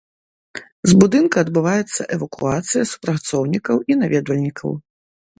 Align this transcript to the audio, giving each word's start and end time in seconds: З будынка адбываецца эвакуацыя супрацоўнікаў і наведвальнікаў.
З 0.91 0.95
будынка 1.01 1.41
адбываецца 1.45 2.05
эвакуацыя 2.17 2.83
супрацоўнікаў 2.93 3.77
і 3.91 3.99
наведвальнікаў. 4.05 4.71